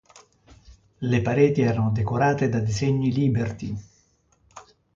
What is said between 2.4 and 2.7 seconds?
da